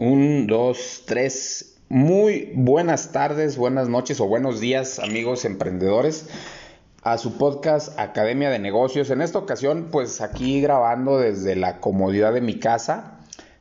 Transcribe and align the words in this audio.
Un, 0.00 0.46
dos, 0.46 1.02
tres. 1.06 1.74
Muy 1.88 2.52
buenas 2.54 3.10
tardes, 3.10 3.56
buenas 3.56 3.88
noches 3.88 4.20
o 4.20 4.28
buenos 4.28 4.60
días, 4.60 5.00
amigos 5.00 5.44
emprendedores, 5.44 6.28
a 7.02 7.18
su 7.18 7.36
podcast 7.36 7.98
Academia 7.98 8.48
de 8.48 8.60
Negocios. 8.60 9.10
En 9.10 9.20
esta 9.22 9.40
ocasión, 9.40 9.88
pues 9.90 10.20
aquí 10.20 10.60
grabando 10.60 11.18
desde 11.18 11.56
la 11.56 11.80
comodidad 11.80 12.32
de 12.32 12.40
mi 12.40 12.60
casa, 12.60 13.18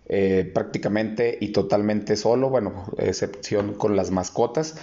eh, 0.09 0.51
prácticamente 0.53 1.39
y 1.41 1.53
totalmente 1.53 2.15
solo, 2.15 2.51
bueno, 2.51 2.85
excepción 2.99 3.73
con 3.73 3.95
las 3.95 4.11
mascotas. 4.11 4.75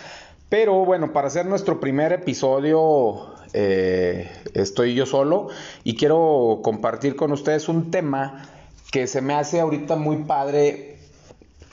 Pero 0.49 0.85
bueno, 0.85 1.13
para 1.13 1.29
hacer 1.29 1.47
nuestro 1.47 1.79
primer 1.79 2.13
episodio, 2.13 3.33
eh, 3.53 4.29
estoy 4.55 4.97
yo 4.97 5.07
solo 5.07 5.51
y 5.85 5.95
quiero 5.95 6.63
compartir 6.65 7.15
con 7.15 7.31
ustedes 7.31 7.69
un 7.69 7.93
tema 7.93 8.49
que 8.91 9.07
se 9.07 9.21
me 9.21 9.35
hace 9.35 9.61
ahorita 9.61 9.95
muy 9.95 10.25
padre 10.25 10.94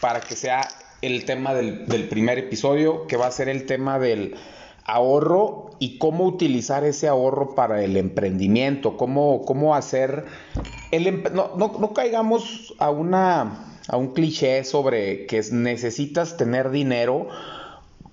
para 0.01 0.19
que 0.19 0.35
sea 0.35 0.67
el 1.01 1.25
tema 1.25 1.53
del, 1.53 2.07
primer 2.09 2.37
episodio, 2.37 3.07
que 3.07 3.17
va 3.17 3.27
a 3.27 3.31
ser 3.31 3.47
el 3.49 3.65
tema 3.65 3.99
del 3.99 4.35
ahorro 4.83 5.71
y 5.79 5.97
cómo 5.97 6.25
utilizar 6.25 6.83
ese 6.83 7.07
ahorro 7.07 7.55
para 7.55 7.83
el 7.83 7.95
emprendimiento, 7.95 8.97
cómo, 8.97 9.43
cómo 9.45 9.75
hacer 9.75 10.25
el 10.91 11.23
no, 11.33 11.53
no, 11.55 11.93
caigamos 11.93 12.73
a 12.79 12.89
una 12.89 13.67
a 13.87 13.97
un 13.97 14.13
cliché 14.13 14.63
sobre 14.63 15.25
que 15.25 15.41
necesitas 15.51 16.37
tener 16.37 16.71
dinero 16.71 17.27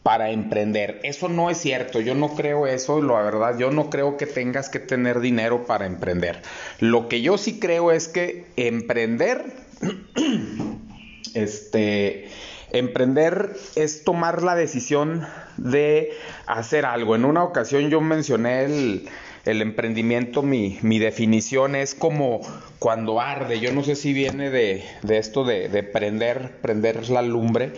para 0.02 0.30
emprender. 0.30 1.00
Eso 1.02 1.28
no 1.28 1.50
es 1.50 1.58
cierto, 1.58 2.00
yo 2.00 2.14
no 2.14 2.34
creo 2.34 2.66
eso, 2.66 3.02
la 3.02 3.20
verdad, 3.22 3.58
yo 3.58 3.70
no 3.70 3.90
creo 3.90 4.16
que 4.16 4.26
tengas 4.26 4.70
que 4.70 4.78
tener 4.78 5.20
dinero 5.20 5.66
para 5.66 5.86
emprender. 5.86 6.42
Lo 6.80 7.08
que 7.08 7.20
yo 7.20 7.36
sí 7.36 7.58
creo 7.60 7.92
es 7.92 8.08
que 8.08 8.46
emprender 8.56 9.52
Este, 11.34 12.28
emprender 12.72 13.56
es 13.76 14.04
tomar 14.04 14.42
la 14.42 14.54
decisión 14.54 15.26
de 15.56 16.12
hacer 16.46 16.84
algo. 16.84 17.16
En 17.16 17.24
una 17.24 17.44
ocasión 17.44 17.90
yo 17.90 18.00
mencioné 18.00 18.64
el, 18.64 19.08
emprendimiento, 19.44 20.42
mi, 20.42 20.98
definición 20.98 21.74
es 21.74 21.94
como 21.94 22.40
cuando 22.78 23.20
arde. 23.20 23.60
Yo 23.60 23.72
no 23.72 23.82
sé 23.82 23.96
si 23.96 24.12
viene 24.12 24.50
de, 24.50 24.84
esto 25.08 25.44
de, 25.44 25.68
de, 25.68 25.82
prender, 25.82 26.58
prender 26.60 27.08
la 27.08 27.22
lumbre, 27.22 27.72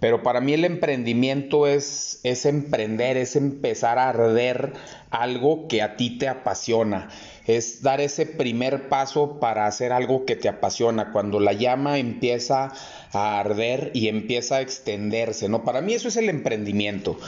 pero 0.00 0.22
para 0.22 0.40
mí 0.40 0.54
el 0.54 0.64
emprendimiento 0.64 1.66
es, 1.66 2.20
es 2.22 2.46
emprender, 2.46 3.16
es 3.16 3.36
empezar 3.36 3.98
a 3.98 4.08
arder 4.08 4.72
algo 5.10 5.68
que 5.68 5.82
a 5.82 5.96
ti 5.96 6.18
te 6.18 6.28
apasiona 6.28 7.08
es 7.46 7.82
dar 7.82 8.00
ese 8.00 8.26
primer 8.26 8.88
paso 8.88 9.40
para 9.40 9.66
hacer 9.66 9.92
algo 9.92 10.24
que 10.24 10.36
te 10.36 10.48
apasiona, 10.48 11.12
cuando 11.12 11.40
la 11.40 11.52
llama 11.52 11.98
empieza 11.98 12.72
a 13.12 13.40
arder 13.40 13.90
y 13.94 14.08
empieza 14.08 14.56
a 14.56 14.60
extenderse, 14.60 15.48
¿no? 15.48 15.64
Para 15.64 15.80
mí 15.80 15.94
eso 15.94 16.08
es 16.08 16.16
el 16.16 16.28
emprendimiento. 16.28 17.18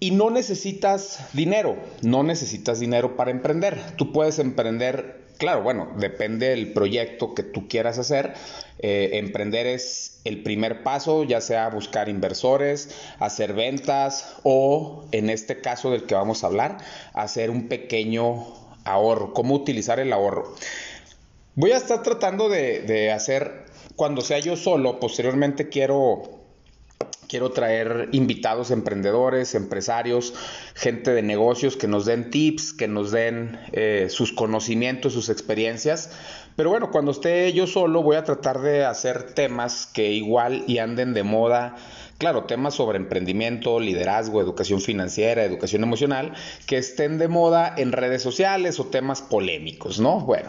Y 0.00 0.10
no 0.10 0.30
necesitas 0.30 1.28
dinero, 1.32 1.76
no 2.02 2.24
necesitas 2.24 2.80
dinero 2.80 3.16
para 3.16 3.30
emprender. 3.30 3.78
Tú 3.96 4.12
puedes 4.12 4.40
emprender, 4.40 5.20
claro, 5.38 5.62
bueno, 5.62 5.92
depende 5.96 6.48
del 6.48 6.72
proyecto 6.72 7.34
que 7.34 7.44
tú 7.44 7.68
quieras 7.68 8.00
hacer. 8.00 8.34
Eh, 8.80 9.10
emprender 9.12 9.68
es 9.68 10.20
el 10.24 10.42
primer 10.42 10.82
paso, 10.82 11.22
ya 11.22 11.40
sea 11.40 11.68
buscar 11.70 12.08
inversores, 12.08 12.90
hacer 13.20 13.52
ventas 13.52 14.34
o, 14.42 15.04
en 15.12 15.30
este 15.30 15.60
caso 15.60 15.92
del 15.92 16.02
que 16.02 16.16
vamos 16.16 16.42
a 16.42 16.48
hablar, 16.48 16.78
hacer 17.12 17.50
un 17.50 17.68
pequeño 17.68 18.61
ahorro, 18.84 19.32
cómo 19.32 19.54
utilizar 19.54 20.00
el 20.00 20.12
ahorro. 20.12 20.54
Voy 21.54 21.72
a 21.72 21.76
estar 21.76 22.02
tratando 22.02 22.48
de, 22.48 23.12
hacer, 23.12 23.66
cuando 23.94 24.22
sea 24.22 24.38
yo 24.38 24.56
solo, 24.56 24.98
posteriormente 25.00 25.68
quiero, 25.68 26.22
quiero 27.28 27.50
traer 27.50 28.08
invitados 28.12 28.70
emprendedores, 28.70 29.54
empresarios, 29.54 30.32
gente 30.74 31.10
de 31.12 31.20
negocios 31.20 31.76
que 31.76 31.88
nos 31.88 32.06
den 32.06 32.30
tips, 32.30 32.72
que 32.72 32.88
nos 32.88 33.10
den 33.10 33.60
eh, 33.72 34.06
sus 34.08 34.32
conocimientos, 34.32 35.12
sus 35.12 35.28
experiencias. 35.28 36.10
Pero 36.56 36.70
bueno, 36.70 36.90
cuando 36.90 37.10
esté 37.10 37.52
yo 37.52 37.66
solo 37.66 38.02
voy 38.02 38.16
a 38.16 38.24
tratar 38.24 38.60
de 38.60 38.84
hacer 38.84 39.34
temas 39.34 39.86
que 39.86 40.10
igual 40.10 40.64
y 40.66 40.78
anden 40.78 41.12
de 41.12 41.22
moda 41.22 41.76
claro, 42.22 42.44
temas 42.44 42.74
sobre 42.74 42.98
emprendimiento, 42.98 43.80
liderazgo, 43.80 44.40
educación 44.40 44.80
financiera, 44.80 45.42
educación 45.42 45.82
emocional, 45.82 46.34
que 46.66 46.76
estén 46.76 47.18
de 47.18 47.26
moda 47.26 47.74
en 47.76 47.90
redes 47.90 48.22
sociales 48.22 48.78
o 48.78 48.86
temas 48.86 49.22
polémicos, 49.22 49.98
¿no? 49.98 50.20
Bueno, 50.20 50.48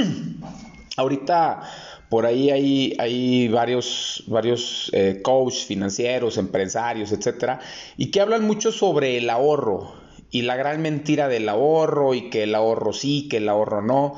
ahorita 0.96 1.60
por 2.08 2.24
ahí 2.24 2.48
hay, 2.48 3.48
varios, 3.48 4.24
varios 4.28 4.90
eh, 4.94 5.20
coaches 5.22 5.66
financieros, 5.66 6.38
empresarios, 6.38 7.12
etcétera, 7.12 7.60
y 7.98 8.10
que 8.10 8.22
hablan 8.22 8.46
mucho 8.46 8.72
sobre 8.72 9.18
el 9.18 9.28
ahorro 9.28 9.92
y 10.30 10.40
la 10.40 10.56
gran 10.56 10.80
mentira 10.80 11.28
del 11.28 11.50
ahorro 11.50 12.14
y 12.14 12.30
que 12.30 12.44
el 12.44 12.54
ahorro 12.54 12.94
sí, 12.94 13.28
que 13.28 13.36
el 13.36 13.48
ahorro 13.50 13.82
no. 13.82 14.16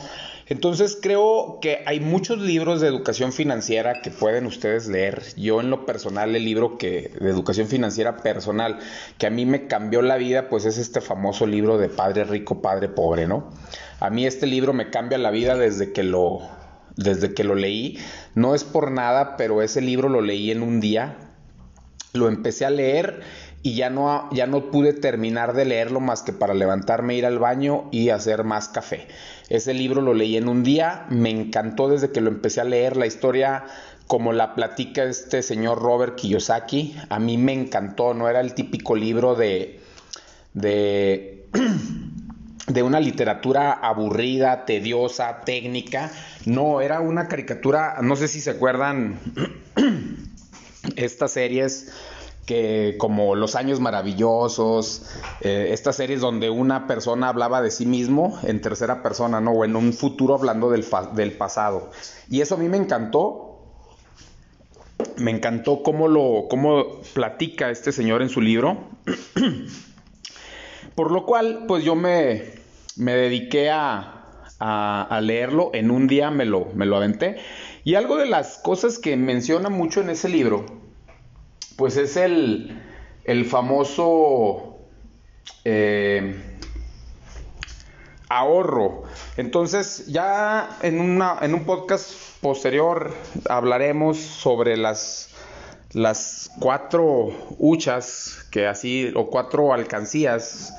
Entonces 0.49 0.97
creo 1.01 1.59
que 1.61 1.83
hay 1.87 1.99
muchos 1.99 2.39
libros 2.39 2.81
de 2.81 2.87
educación 2.87 3.33
financiera 3.33 4.01
que 4.01 4.13
pueden 4.13 4.47
ustedes 4.47 4.87
leer. 4.87 5.23
Yo 5.37 5.61
en 5.61 5.71
lo 5.71 5.85
personal 5.85 6.37
el 6.37 6.45
libro 6.45 6.79
que 6.79 7.11
de 7.21 7.31
educación 7.31 7.67
financiera 7.67 8.19
personal 8.19 8.79
que 9.19 9.27
a 9.27 9.31
mí 9.31 9.45
me 9.45 9.67
cambió 9.67 10.03
la 10.03 10.17
vida 10.17 10.49
pues 10.49 10.65
es 10.65 10.79
este 10.79 11.01
famoso 11.01 11.47
libro 11.47 11.79
de 11.79 11.89
Padre 11.89 12.23
rico, 12.25 12.63
Padre 12.63 12.89
pobre, 12.89 13.27
¿no? 13.27 13.51
A 13.99 14.09
mí 14.11 14.25
este 14.25 14.47
libro 14.47 14.73
me 14.73 14.91
cambia 14.91 15.19
la 15.19 15.31
vida 15.31 15.57
desde 15.57 15.93
que 15.93 16.05
lo 16.05 16.43
desde 16.95 17.35
que 17.35 17.43
lo 17.43 17.57
leí. 17.57 17.99
No 18.35 18.55
es 18.55 18.63
por 18.63 18.93
nada, 18.93 19.37
pero 19.37 19.63
ese 19.63 19.81
libro 19.81 20.09
lo 20.09 20.21
leí 20.21 20.53
en 20.53 20.63
un 20.63 20.81
día. 20.81 21.17
Lo 22.13 22.29
empecé 22.29 22.65
a 22.65 22.71
leer 22.71 23.21
y 23.63 23.75
ya 23.75 23.91
no, 23.91 24.29
ya 24.33 24.47
no 24.47 24.71
pude 24.71 24.93
terminar 24.93 25.55
de 25.55 25.65
leerlo 25.65 26.01
más 26.01 26.23
que 26.23 26.33
para 26.33 26.55
levantarme, 26.55 27.17
ir 27.17 27.27
al 27.27 27.39
baño 27.39 27.89
y 27.91 28.11
hacer 28.11 28.45
más 28.45 28.69
café. 28.69 29.09
Ese 29.49 29.75
libro 29.75 30.01
lo 30.01 30.15
leí 30.15 30.37
en 30.37 30.49
un 30.49 30.63
día, 30.63 31.07
me 31.11 31.31
encantó 31.31 31.89
desde 31.89 32.11
que 32.11 32.21
lo 32.21 32.29
empecé 32.29 32.61
a 32.61 32.65
leer, 32.65 32.97
la 32.97 33.07
historia 33.07 33.65
como 34.07 34.33
la 34.33 34.55
platica 34.55 35.03
este 35.03 35.43
señor 35.43 35.83
Robert 35.83 36.15
Kiyosaki, 36.15 36.97
a 37.09 37.19
mí 37.19 37.39
me 37.39 37.53
encantó, 37.53 38.15
no 38.15 38.29
era 38.29 38.41
el 38.41 38.55
típico 38.55 38.95
libro 38.95 39.35
de... 39.35 39.81
de 40.55 41.49
de 42.67 42.83
una 42.83 42.99
literatura 42.99 43.73
aburrida, 43.73 44.65
tediosa, 44.65 45.43
técnica. 45.45 46.11
No, 46.47 46.81
era 46.81 47.01
una 47.01 47.29
caricatura, 47.29 47.99
no 48.03 48.17
sé 48.17 48.29
si 48.29 48.41
se 48.41 48.51
acuerdan 48.51 49.21
estas 50.97 51.33
series 51.33 51.93
que 52.47 52.95
como 52.97 53.35
Los 53.35 53.57
Años 53.57 53.81
Maravillosos, 53.81 55.03
eh, 55.41 55.69
estas 55.73 55.97
series 55.97 56.21
donde 56.21 56.49
una 56.49 56.87
persona 56.87 57.29
hablaba 57.29 57.61
de 57.61 57.73
sí 57.73 57.85
mismo 57.85 58.39
en 58.45 58.61
tercera 58.61 59.03
persona, 59.03 59.41
¿no? 59.41 59.51
O 59.51 59.65
en 59.65 59.75
un 59.75 59.93
futuro 59.93 60.37
hablando 60.37 60.71
del, 60.71 60.87
del 61.15 61.33
pasado. 61.33 61.91
Y 62.31 62.41
eso 62.41 62.55
a 62.55 62.59
mí 62.59 62.69
me 62.69 62.77
encantó. 62.77 63.43
Me 65.17 65.31
encantó 65.31 65.83
cómo 65.83 66.09
lo 66.09 66.47
cómo 66.49 67.01
platica 67.13 67.71
este 67.71 67.93
señor 67.93 68.23
en 68.23 68.29
su 68.29 68.41
libro. 68.41 68.79
Por 70.95 71.11
lo 71.11 71.27
cual, 71.27 71.65
pues 71.67 71.85
yo 71.85 71.95
me, 71.97 72.45
me 72.97 73.15
dediqué 73.15 73.71
a, 73.71 74.23
a, 74.61 75.03
a, 75.03 75.21
leerlo. 75.21 75.71
En 75.75 75.91
un 75.91 76.07
día 76.07 76.31
me 76.31 76.45
lo, 76.45 76.69
me 76.75 76.87
lo 76.87 76.97
aventé. 76.97 77.37
Y 77.85 77.97
algo 77.97 78.17
de 78.17 78.27
las 78.27 78.59
cosas 78.59 78.99
que 78.99 79.17
menciona 79.17 79.69
mucho 79.69 80.01
en 80.01 80.11
ese 80.11 80.29
libro 80.29 80.86
pues 81.77 81.97
es 81.97 82.17
el, 82.17 82.81
famoso 83.49 84.79
eh, 85.65 86.35
ahorro. 88.29 89.05
Entonces 89.37 90.07
ya 90.07 90.79
en, 90.83 91.01
una, 91.01 91.39
en 91.43 91.55
un 91.55 91.65
podcast 91.65 92.13
posterior 92.41 93.15
hablaremos 93.49 94.19
sobre 94.19 94.77
las, 94.77 95.31
las 95.93 96.51
cuatro 96.59 97.29
huchas 97.59 98.47
que 98.51 98.67
así, 98.67 99.13
o 99.15 99.29
cuatro 99.29 99.73
alcancías, 99.73 100.73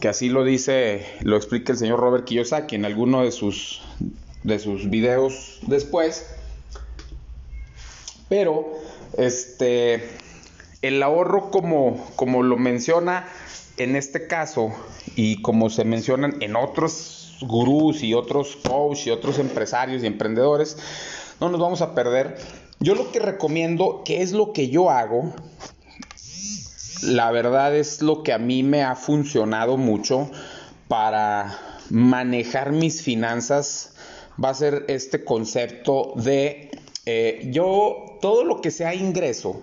que 0.00 0.08
así 0.08 0.28
lo 0.28 0.44
dice, 0.44 1.06
lo 1.22 1.36
explica 1.36 1.72
el 1.72 1.78
señor 1.78 2.00
Robert 2.00 2.24
Kiyosaki 2.24 2.76
en 2.76 2.84
alguno 2.84 3.22
de 3.22 3.32
sus, 3.32 3.82
de 4.42 4.58
sus 4.58 4.90
videos 4.90 5.60
después. 5.66 6.26
Pero, 8.28 8.72
este, 9.16 10.02
el 10.86 11.02
ahorro 11.02 11.50
como, 11.50 12.04
como 12.16 12.42
lo 12.42 12.56
menciona 12.56 13.28
en 13.76 13.96
este 13.96 14.26
caso 14.26 14.72
y 15.16 15.42
como 15.42 15.68
se 15.70 15.84
mencionan 15.84 16.36
en 16.40 16.56
otros 16.56 17.36
gurús 17.42 18.02
y 18.02 18.14
otros 18.14 18.56
coaches 18.56 19.06
y 19.06 19.10
otros 19.10 19.38
empresarios 19.38 20.02
y 20.02 20.06
emprendedores, 20.06 20.78
no 21.40 21.48
nos 21.48 21.60
vamos 21.60 21.82
a 21.82 21.94
perder. 21.94 22.38
Yo 22.80 22.94
lo 22.94 23.12
que 23.12 23.18
recomiendo, 23.18 24.02
que 24.04 24.22
es 24.22 24.32
lo 24.32 24.52
que 24.52 24.68
yo 24.68 24.90
hago, 24.90 25.34
la 27.02 27.30
verdad 27.30 27.76
es 27.76 28.00
lo 28.00 28.22
que 28.22 28.32
a 28.32 28.38
mí 28.38 28.62
me 28.62 28.82
ha 28.82 28.96
funcionado 28.96 29.76
mucho 29.76 30.30
para 30.88 31.58
manejar 31.90 32.72
mis 32.72 33.02
finanzas, 33.02 33.94
va 34.42 34.50
a 34.50 34.54
ser 34.54 34.84
este 34.88 35.24
concepto 35.24 36.12
de 36.16 36.70
Eh, 37.08 37.50
yo, 37.52 38.18
todo 38.20 38.42
lo 38.42 38.60
que 38.60 38.72
sea 38.72 38.92
ingreso, 38.92 39.62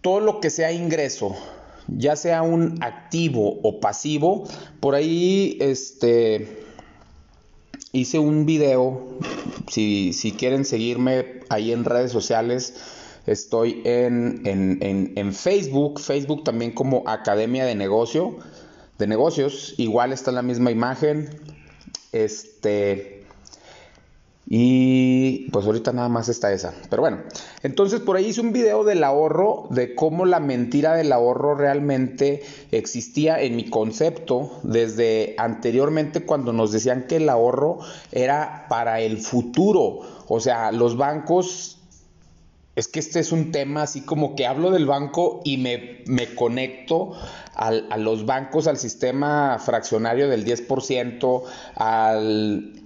todo 0.00 0.20
lo 0.20 0.40
que 0.40 0.50
sea 0.50 0.72
ingreso, 0.72 1.36
ya 1.88 2.16
sea 2.16 2.42
un 2.42 2.82
activo 2.82 3.58
o 3.62 3.80
pasivo, 3.80 4.44
por 4.80 4.94
ahí 4.94 5.58
este, 5.60 6.64
hice 7.92 8.18
un 8.18 8.46
video, 8.46 9.18
si, 9.68 10.12
si 10.12 10.32
quieren 10.32 10.64
seguirme 10.64 11.40
ahí 11.48 11.72
en 11.72 11.84
redes 11.84 12.12
sociales, 12.12 12.74
estoy 13.26 13.82
en, 13.84 14.42
en, 14.44 15.12
en, 15.16 15.34
Facebook, 15.34 16.00
Facebook 16.00 16.44
también 16.44 16.72
como 16.72 17.02
Academia 17.06 17.64
de 17.64 17.74
Negocio, 17.74 18.38
de 18.98 19.06
Negocios, 19.06 19.74
igual 19.76 20.12
está 20.12 20.32
la 20.32 20.42
misma 20.42 20.70
imagen, 20.70 21.30
este, 22.12 23.19
y 24.52 25.48
pues 25.52 25.64
ahorita 25.64 25.92
nada 25.92 26.08
más 26.08 26.28
está 26.28 26.52
esa. 26.52 26.74
Pero 26.90 27.02
bueno, 27.02 27.18
entonces 27.62 28.00
por 28.00 28.16
ahí 28.16 28.26
hice 28.26 28.40
un 28.40 28.52
video 28.52 28.82
del 28.82 29.04
ahorro, 29.04 29.68
de 29.70 29.94
cómo 29.94 30.26
la 30.26 30.40
mentira 30.40 30.96
del 30.96 31.12
ahorro 31.12 31.54
realmente 31.54 32.42
existía 32.72 33.40
en 33.40 33.54
mi 33.54 33.70
concepto 33.70 34.58
desde 34.64 35.36
anteriormente 35.38 36.24
cuando 36.24 36.52
nos 36.52 36.72
decían 36.72 37.06
que 37.06 37.16
el 37.16 37.28
ahorro 37.28 37.78
era 38.10 38.66
para 38.68 39.00
el 39.00 39.18
futuro. 39.18 40.00
O 40.26 40.40
sea, 40.40 40.72
los 40.72 40.96
bancos 40.96 41.78
es 42.74 42.88
que 42.88 42.98
este 42.98 43.20
es 43.20 43.30
un 43.30 43.52
tema 43.52 43.82
así 43.82 44.00
como 44.00 44.34
que 44.34 44.48
hablo 44.48 44.72
del 44.72 44.86
banco 44.86 45.42
y 45.44 45.58
me, 45.58 46.02
me 46.06 46.34
conecto 46.34 47.12
al, 47.54 47.86
a 47.88 47.96
los 47.98 48.26
bancos, 48.26 48.66
al 48.66 48.78
sistema 48.78 49.60
fraccionario 49.60 50.28
del 50.28 50.44
10%, 50.44 51.42
al 51.76 52.79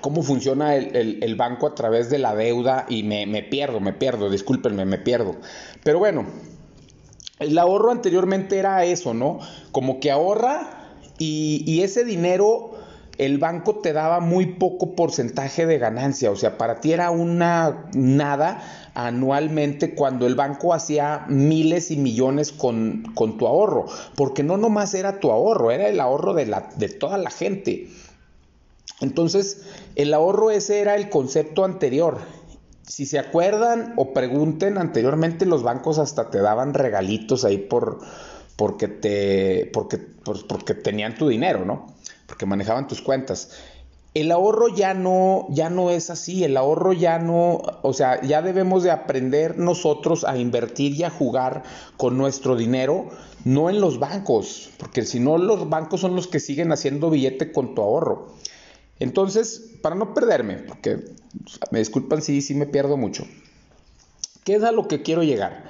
cómo 0.00 0.22
funciona 0.22 0.76
el, 0.76 1.34
banco 1.36 1.66
a 1.66 1.74
través 1.74 2.10
de 2.10 2.18
la 2.18 2.34
deuda 2.34 2.86
y 2.88 3.02
me, 3.02 3.42
pierdo, 3.42 3.80
me 3.80 3.92
pierdo, 3.92 4.30
discúlpenme, 4.30 4.84
me 4.84 4.98
pierdo. 4.98 5.36
Pero 5.82 5.98
bueno, 5.98 6.26
el 7.38 7.58
ahorro 7.58 7.90
anteriormente 7.90 8.58
era 8.58 8.84
eso, 8.84 9.14
¿no? 9.14 9.40
Como 9.72 10.00
que 10.00 10.10
ahorra 10.10 10.92
y, 11.18 11.64
y 11.66 11.82
ese 11.82 12.04
dinero 12.04 12.80
el 13.20 13.36
banco 13.36 13.80
te 13.80 13.92
daba 13.92 14.20
muy 14.20 14.46
poco 14.54 14.94
porcentaje 14.94 15.66
de 15.66 15.76
ganancia, 15.76 16.30
o 16.30 16.36
sea, 16.36 16.56
para 16.56 16.80
ti 16.80 16.94
era 16.94 17.10
una 17.10 17.90
nada 17.92 18.62
anualmente 18.94 19.94
cuando 19.94 20.26
el 20.26 20.34
banco 20.34 20.72
hacía 20.72 21.26
miles 21.28 21.90
y 21.90 21.98
millones 21.98 22.50
con, 22.50 23.12
con 23.14 23.36
tu 23.36 23.46
ahorro, 23.46 23.84
porque 24.16 24.42
no 24.42 24.56
nomás 24.56 24.94
era 24.94 25.20
tu 25.20 25.30
ahorro, 25.30 25.70
era 25.70 25.88
el 25.88 26.00
ahorro 26.00 26.32
de, 26.32 26.46
la, 26.46 26.70
de 26.76 26.88
toda 26.88 27.18
la 27.18 27.28
gente. 27.28 27.88
Entonces, 29.00 29.62
el 29.96 30.12
ahorro 30.14 30.50
ese 30.50 30.80
era 30.80 30.94
el 30.94 31.08
concepto 31.08 31.64
anterior. 31.64 32.18
Si 32.86 33.06
se 33.06 33.18
acuerdan 33.18 33.94
o 33.96 34.12
pregunten, 34.12 34.76
anteriormente 34.78 35.46
los 35.46 35.62
bancos 35.62 35.98
hasta 35.98 36.30
te 36.30 36.40
daban 36.40 36.74
regalitos 36.74 37.44
ahí 37.44 37.58
por 37.58 38.00
porque 38.56 38.88
te 38.88 39.70
porque, 39.72 39.96
porque 39.96 40.74
tenían 40.74 41.16
tu 41.16 41.28
dinero, 41.28 41.64
¿no? 41.64 41.86
Porque 42.26 42.44
manejaban 42.44 42.88
tus 42.88 43.00
cuentas. 43.00 43.52
El 44.12 44.32
ahorro 44.32 44.68
ya 44.68 44.92
no, 44.92 45.46
ya 45.50 45.70
no 45.70 45.90
es 45.90 46.10
así, 46.10 46.42
el 46.42 46.56
ahorro 46.56 46.92
ya 46.92 47.20
no, 47.20 47.62
o 47.82 47.92
sea, 47.92 48.20
ya 48.22 48.42
debemos 48.42 48.82
de 48.82 48.90
aprender 48.90 49.56
nosotros 49.56 50.24
a 50.24 50.36
invertir 50.36 50.94
y 50.94 51.04
a 51.04 51.10
jugar 51.10 51.62
con 51.96 52.18
nuestro 52.18 52.56
dinero, 52.56 53.08
no 53.44 53.70
en 53.70 53.80
los 53.80 54.00
bancos, 54.00 54.70
porque 54.78 55.04
si 55.04 55.20
no 55.20 55.38
los 55.38 55.70
bancos 55.70 56.00
son 56.00 56.16
los 56.16 56.26
que 56.26 56.40
siguen 56.40 56.72
haciendo 56.72 57.08
billete 57.08 57.52
con 57.52 57.76
tu 57.76 57.82
ahorro. 57.82 58.34
Entonces, 59.00 59.78
para 59.82 59.96
no 59.96 60.14
perderme, 60.14 60.56
porque 60.56 60.98
me 61.70 61.78
disculpan 61.78 62.22
si, 62.22 62.54
me 62.54 62.66
pierdo 62.66 62.96
mucho, 62.96 63.24
¿qué 64.44 64.54
es 64.56 64.62
a 64.62 64.72
lo 64.72 64.86
que 64.88 65.02
quiero 65.02 65.22
llegar? 65.22 65.64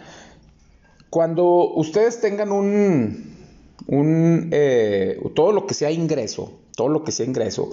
Cuando 1.10 1.72
ustedes 1.74 2.20
tengan 2.20 2.50
un, 2.52 3.36
un 3.86 4.48
eh, 4.52 5.20
todo 5.34 5.52
lo 5.52 5.66
que 5.66 5.74
sea 5.74 5.92
ingreso, 5.92 6.58
todo 6.76 6.88
lo 6.88 7.04
que 7.04 7.12
sea 7.12 7.24
ingreso, 7.24 7.70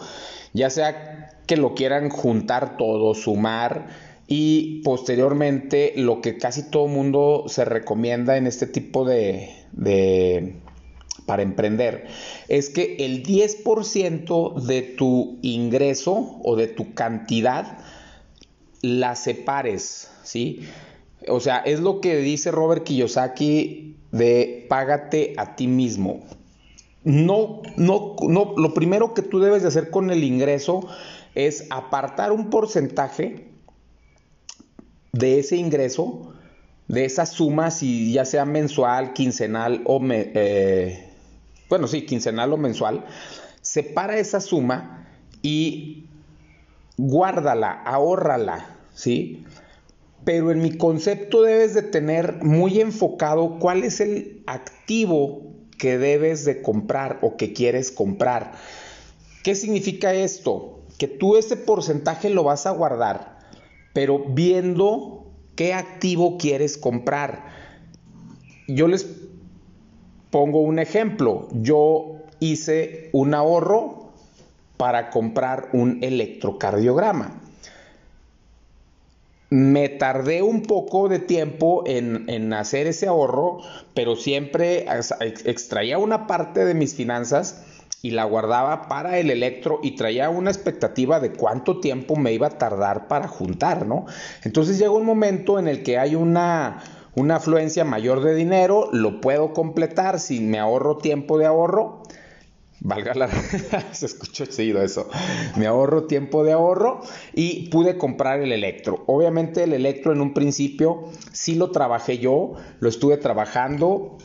ya 0.54 0.70
sea 0.70 1.42
que 1.48 1.58
lo 1.58 1.74
quieran 1.74 2.10
juntar 2.10 2.78
todo, 2.78 3.16
sumar 3.16 3.88
y 4.28 4.82
posteriormente 4.84 5.94
lo 5.96 6.22
que 6.22 6.38
casi 6.38 6.70
todo 6.70 6.88
mundo 6.88 7.46
se 7.48 7.66
recomienda 7.66 8.38
en 8.38 8.46
este 8.46 8.68
tipo 8.68 9.06
de, 9.06 9.50
de 9.72 10.56
para 11.28 11.44
emprender 11.44 12.08
es 12.48 12.70
que 12.70 12.96
el 13.00 13.22
10% 13.22 14.62
de 14.62 14.82
tu 14.82 15.38
ingreso 15.44 16.40
o 16.44 16.56
de 16.56 16.68
tu 16.68 16.96
cantidad 16.96 17.78
la 18.82 19.16
separes, 19.16 20.10
¿sí? 20.24 20.62
O 21.28 21.40
sea, 21.40 21.58
es 21.58 21.82
lo 21.82 22.02
que 22.02 22.16
dice 22.18 22.50
Robert 22.50 22.84
Kiyosaki 22.84 23.98
de 24.12 24.66
págate 24.70 25.34
a 25.38 25.56
ti 25.56 25.68
mismo. 25.68 26.22
No, 27.04 27.62
no, 27.76 28.16
no, 28.28 28.54
lo 28.58 28.74
primero 28.74 29.14
que 29.14 29.22
tú 29.22 29.40
debes 29.40 29.62
de 29.62 29.68
hacer 29.68 29.90
con 29.90 30.10
el 30.10 30.24
ingreso 30.24 30.88
es 31.36 31.68
apartar 31.70 32.32
un 32.32 32.50
porcentaje 32.50 33.48
de 35.12 35.40
ese 35.40 35.58
ingreso, 35.58 36.34
de 36.88 37.06
esa 37.06 37.26
suma, 37.26 37.72
si 37.72 38.14
ya 38.14 38.26
sea 38.26 38.46
mensual, 38.46 39.14
quincenal 39.14 39.82
o 39.86 40.00
eh, 40.10 41.07
bueno, 41.70 41.88
sí, 41.88 42.06
quincenal 42.06 42.54
o 42.54 42.58
mensual, 42.58 43.06
separa 43.62 44.18
esa 44.18 44.40
suma 44.40 45.08
y 45.42 46.06
guárdala, 46.98 47.72
ahórrala, 47.84 48.78
¿sí? 48.94 49.46
Pero 50.24 50.52
en 50.52 50.62
mi 50.62 50.78
concepto 50.78 51.42
debes 51.42 51.74
de 51.74 51.84
tener 51.84 52.44
muy 52.44 52.82
enfocado 52.82 53.60
cuál 53.60 53.84
es 53.84 54.00
el 54.00 54.44
activo 54.48 55.54
que 55.78 55.98
debes 55.98 56.44
de 56.44 56.62
comprar 56.62 57.20
o 57.22 57.38
que 57.38 57.54
quieres 57.54 57.92
comprar. 57.92 58.54
¿Qué 59.44 59.56
significa 59.56 60.14
esto? 60.14 60.82
Que 60.98 61.08
tú 61.08 61.38
ese 61.38 61.56
porcentaje 61.56 62.30
lo 62.30 62.44
vas 62.44 62.66
a 62.66 62.72
guardar, 62.72 63.40
pero 63.94 64.20
viendo 64.20 65.32
qué 65.56 65.74
activo 65.74 66.38
quieres 66.38 66.78
comprar. 66.78 67.46
Yo 68.68 68.88
les 68.88 69.27
Pongo 70.38 70.60
un 70.62 70.78
ejemplo, 70.78 71.48
yo 71.52 72.18
hice 72.40 73.10
un 73.12 73.34
ahorro 73.34 74.12
para 74.78 75.10
comprar 75.10 75.70
un 75.74 75.98
electrocardiograma. 76.04 77.42
Me 79.50 79.90
tardé 79.90 80.44
un 80.44 80.62
poco 80.62 81.10
de 81.10 81.18
tiempo 81.18 81.86
en, 81.88 82.54
hacer 82.54 82.86
ese 82.86 83.08
ahorro, 83.08 83.62
pero 83.96 84.16
siempre 84.16 84.86
extraía 85.44 85.98
una 85.98 86.28
parte 86.28 86.66
de 86.66 86.76
mis 86.76 86.94
finanzas 86.94 87.64
y 88.04 88.12
la 88.12 88.24
guardaba 88.26 88.88
para 88.88 89.18
el 89.18 89.32
electro 89.32 89.80
y 89.82 89.96
traía 89.96 90.30
una 90.30 90.52
expectativa 90.52 91.20
de 91.20 91.32
cuánto 91.32 91.80
tiempo 91.80 92.16
me 92.16 92.32
iba 92.32 92.46
a 92.46 92.60
tardar 92.60 93.08
para 93.08 93.28
juntar, 93.28 93.88
¿no? 93.88 94.06
Entonces 94.44 94.78
llega 94.78 94.92
un 94.92 95.06
momento 95.06 95.58
en 95.58 95.68
el 95.68 95.82
que 95.82 95.98
hay 95.98 96.14
una, 96.14 96.84
una 97.18 97.38
afluencia 97.38 97.84
mayor 97.84 98.24
de 98.24 98.36
dinero, 98.36 98.90
lo 98.94 99.22
puedo 99.22 99.52
completar 99.52 100.20
si 100.20 100.40
me 100.40 100.60
ahorro 100.60 100.98
tiempo 100.98 101.40
de 101.40 101.48
ahorro. 101.48 102.04
Valga 102.80 103.16
la... 103.16 103.28
se 103.92 104.06
escuchó 104.06 104.46
chido 104.46 104.84
eso. 104.84 105.10
Me 105.56 105.66
ahorro 105.66 106.06
tiempo 106.06 106.44
de 106.44 106.52
ahorro 106.52 107.02
y 107.34 107.70
pude 107.70 107.98
comprar 107.98 108.40
el 108.42 108.52
electro. 108.52 109.04
Obviamente 109.08 109.64
el 109.64 109.74
electro 109.74 110.14
en 110.14 110.22
un 110.22 110.36
principio 110.36 111.06
sí 111.32 111.56
lo 111.56 111.72
trabajé 111.72 112.20
yo, 112.20 112.54
lo 112.80 112.88
estuve 112.88 113.18
trabajando 113.18 114.20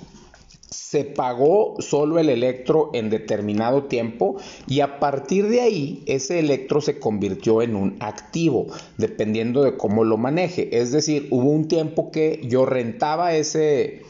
se 0.72 1.04
pagó 1.04 1.76
solo 1.80 2.18
el 2.18 2.30
electro 2.30 2.90
en 2.94 3.10
determinado 3.10 3.84
tiempo 3.84 4.36
y 4.66 4.80
a 4.80 4.98
partir 4.98 5.48
de 5.48 5.60
ahí 5.60 6.02
ese 6.06 6.38
electro 6.38 6.80
se 6.80 6.98
convirtió 6.98 7.62
en 7.62 7.76
un 7.76 7.96
activo, 8.00 8.66
dependiendo 8.96 9.62
de 9.62 9.76
cómo 9.76 10.04
lo 10.04 10.16
maneje. 10.16 10.80
Es 10.80 10.90
decir, 10.90 11.28
hubo 11.30 11.50
un 11.50 11.68
tiempo 11.68 12.10
que 12.10 12.40
yo 12.44 12.64
rentaba 12.64 13.34
ese, 13.34 14.02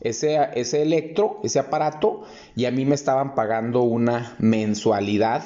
ese, 0.00 0.38
ese 0.54 0.82
electro, 0.82 1.40
ese 1.44 1.58
aparato, 1.58 2.22
y 2.54 2.66
a 2.66 2.70
mí 2.70 2.84
me 2.84 2.94
estaban 2.94 3.34
pagando 3.34 3.82
una 3.82 4.36
mensualidad, 4.38 5.42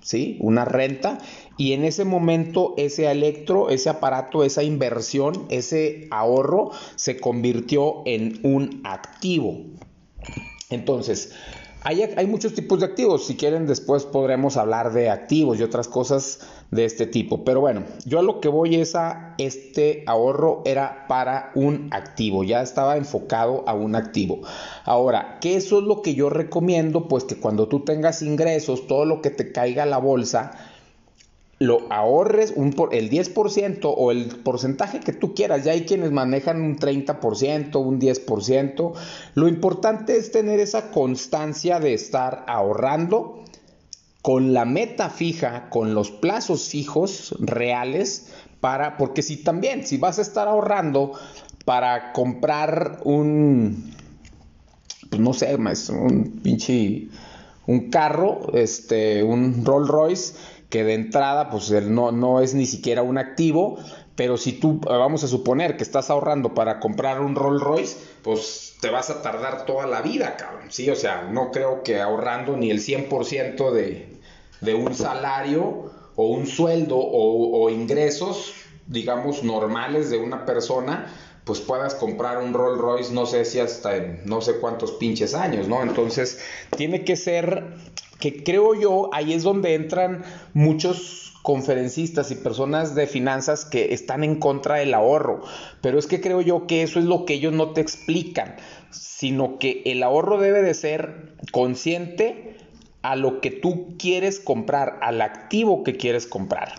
¿sí? 0.00 0.36
Una 0.40 0.64
renta, 0.64 1.18
y 1.56 1.74
en 1.74 1.84
ese 1.84 2.04
momento 2.04 2.74
ese 2.76 3.10
electro, 3.10 3.70
ese 3.70 3.88
aparato, 3.88 4.42
esa 4.42 4.62
inversión, 4.62 5.46
ese 5.48 6.08
ahorro 6.10 6.70
se 6.96 7.18
convirtió 7.20 8.02
en 8.04 8.40
un 8.42 8.80
activo. 8.84 9.64
Entonces, 10.70 11.32
hay, 11.82 12.02
hay, 12.02 12.26
muchos 12.26 12.54
tipos 12.54 12.80
de 12.80 12.86
activos. 12.86 13.26
Si 13.26 13.36
quieren, 13.36 13.66
después 13.66 14.04
podremos 14.04 14.56
hablar 14.56 14.92
de 14.92 15.10
activos 15.10 15.58
y 15.58 15.62
otras 15.62 15.88
cosas 15.88 16.40
de 16.70 16.84
este 16.84 17.06
tipo. 17.06 17.44
Pero 17.44 17.60
bueno, 17.60 17.84
yo 18.04 18.18
a 18.18 18.22
lo 18.22 18.40
que 18.40 18.48
voy 18.48 18.74
es 18.76 18.94
a 18.94 19.34
este 19.38 20.02
ahorro 20.06 20.62
era 20.66 21.06
para 21.08 21.52
un 21.54 21.88
activo. 21.92 22.44
Ya 22.44 22.62
estaba 22.62 22.96
enfocado 22.96 23.64
a 23.68 23.74
un 23.74 23.94
activo. 23.94 24.40
Ahora, 24.84 25.38
¿qué 25.40 25.56
eso 25.56 25.78
es 25.78 25.84
lo 25.84 26.02
que 26.02 26.14
yo 26.14 26.30
recomiendo? 26.30 27.08
Pues 27.08 27.24
que 27.24 27.36
cuando 27.36 27.68
tú 27.68 27.84
tengas 27.84 28.22
ingresos, 28.22 28.86
todo 28.86 29.04
lo 29.04 29.22
que 29.22 29.30
te 29.30 29.52
caiga 29.52 29.84
a 29.84 29.86
la 29.86 29.98
bolsa, 29.98 30.52
lo 31.58 31.92
ahorres 31.92 32.52
un 32.54 32.72
por, 32.72 32.94
el 32.94 33.10
10% 33.10 33.80
o 33.82 34.10
el 34.12 34.26
porcentaje 34.26 35.00
que 35.00 35.12
tú 35.12 35.34
quieras. 35.34 35.64
Ya 35.64 35.72
hay 35.72 35.84
quienes 35.84 36.12
manejan 36.12 36.62
un 36.62 36.78
30%, 36.78 37.76
un 37.84 38.00
10%. 38.00 38.92
Lo 39.34 39.48
importante 39.48 40.16
es 40.16 40.30
tener 40.30 40.60
esa 40.60 40.90
constancia 40.90 41.80
de 41.80 41.94
estar 41.94 42.44
ahorrando 42.46 43.44
con 44.22 44.52
la 44.52 44.64
meta 44.64 45.10
fija, 45.10 45.68
con 45.70 45.94
los 45.94 46.10
plazos 46.10 46.68
fijos 46.68 47.34
reales 47.40 48.32
para, 48.60 48.96
porque 48.96 49.22
si 49.22 49.38
también, 49.38 49.86
si 49.86 49.96
vas 49.96 50.18
a 50.18 50.22
estar 50.22 50.48
ahorrando 50.48 51.12
para 51.64 52.12
comprar 52.12 53.00
un, 53.04 53.94
pues 55.08 55.20
no 55.20 55.32
sé, 55.32 55.54
un 55.54 56.40
pinche, 56.42 57.08
un 57.66 57.90
carro, 57.90 58.52
este, 58.54 59.22
un 59.22 59.64
Rolls 59.64 59.88
Royce, 59.88 60.34
que 60.68 60.84
de 60.84 60.94
entrada 60.94 61.50
pues 61.50 61.70
no, 61.70 62.12
no 62.12 62.40
es 62.40 62.54
ni 62.54 62.66
siquiera 62.66 63.02
un 63.02 63.18
activo, 63.18 63.78
pero 64.18 64.36
si 64.36 64.52
tú, 64.52 64.80
vamos 64.80 65.22
a 65.24 65.28
suponer 65.28 65.76
que 65.76 65.84
estás 65.84 66.10
ahorrando 66.10 66.54
para 66.54 66.80
comprar 66.80 67.20
un 67.20 67.34
Rolls 67.34 67.62
Royce, 67.62 67.96
pues 68.22 68.74
te 68.80 68.90
vas 68.90 69.10
a 69.10 69.22
tardar 69.22 69.64
toda 69.64 69.86
la 69.86 70.02
vida, 70.02 70.36
cabrón, 70.36 70.70
¿sí? 70.70 70.90
O 70.90 70.96
sea, 70.96 71.22
no 71.22 71.50
creo 71.50 71.82
que 71.82 72.00
ahorrando 72.00 72.56
ni 72.56 72.70
el 72.70 72.80
100% 72.80 73.70
de, 73.70 74.18
de 74.60 74.74
un 74.74 74.94
salario 74.94 75.92
o 76.16 76.26
un 76.26 76.46
sueldo 76.46 76.98
o, 76.98 77.62
o, 77.62 77.70
ingresos, 77.70 78.54
digamos, 78.88 79.44
normales 79.44 80.10
de 80.10 80.18
una 80.18 80.44
persona, 80.44 81.06
pues 81.44 81.60
puedas 81.60 81.94
comprar 81.94 82.38
un 82.38 82.52
Rolls 82.52 82.80
Royce, 82.80 83.12
no 83.14 83.24
sé 83.24 83.44
si 83.44 83.60
hasta 83.60 83.96
en 83.96 84.22
no 84.24 84.40
sé 84.40 84.58
cuántos 84.58 84.92
pinches 84.92 85.34
años, 85.34 85.68
¿no? 85.68 85.80
Entonces, 85.82 86.40
tiene 86.76 87.04
que 87.04 87.14
ser 87.14 87.64
que 88.18 88.42
creo 88.42 88.74
yo, 88.74 89.10
ahí 89.12 89.32
es 89.32 89.42
donde 89.42 89.74
entran 89.74 90.24
muchos 90.54 91.34
conferencistas 91.42 92.30
y 92.30 92.34
personas 92.34 92.94
de 92.94 93.06
finanzas 93.06 93.64
que 93.64 93.94
están 93.94 94.24
en 94.24 94.36
contra 94.36 94.76
del 94.76 94.92
ahorro, 94.92 95.42
pero 95.80 95.98
es 95.98 96.06
que 96.06 96.20
creo 96.20 96.40
yo 96.40 96.66
que 96.66 96.82
eso 96.82 96.98
es 96.98 97.04
lo 97.04 97.24
que 97.24 97.34
ellos 97.34 97.52
no 97.52 97.70
te 97.70 97.80
explican, 97.80 98.56
sino 98.90 99.58
que 99.58 99.82
el 99.86 100.02
ahorro 100.02 100.38
debe 100.38 100.62
de 100.62 100.74
ser 100.74 101.32
consciente 101.52 102.56
a 103.02 103.16
lo 103.16 103.40
que 103.40 103.50
tú 103.50 103.96
quieres 103.98 104.40
comprar, 104.40 104.98
al 105.00 105.20
activo 105.22 105.84
que 105.84 105.96
quieres 105.96 106.26
comprar. 106.26 106.74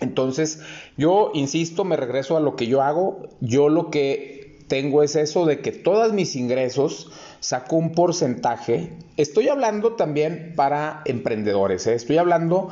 Entonces, 0.00 0.60
yo 0.96 1.32
insisto, 1.34 1.84
me 1.84 1.96
regreso 1.96 2.36
a 2.36 2.40
lo 2.40 2.54
que 2.54 2.68
yo 2.68 2.82
hago, 2.82 3.28
yo 3.40 3.68
lo 3.68 3.90
que 3.90 4.37
tengo 4.68 5.02
es 5.02 5.16
eso 5.16 5.46
de 5.46 5.60
que 5.60 5.72
todos 5.72 6.12
mis 6.12 6.36
ingresos, 6.36 7.10
saco 7.40 7.76
un 7.76 7.92
porcentaje. 7.92 8.92
Estoy 9.16 9.48
hablando 9.48 9.94
también 9.94 10.52
para 10.54 11.02
emprendedores, 11.04 11.86
¿eh? 11.86 11.94
estoy 11.94 12.18
hablando 12.18 12.68